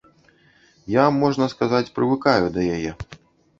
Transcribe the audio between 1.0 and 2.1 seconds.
можна сказаць,